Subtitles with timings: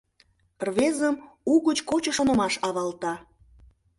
[0.67, 1.15] —Рвезым
[1.53, 3.13] угыч кочо шонымаш авалта.